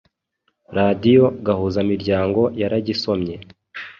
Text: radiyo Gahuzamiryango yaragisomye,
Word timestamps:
radiyo 0.77 1.25
Gahuzamiryango 1.45 2.41
yaragisomye, 2.61 3.35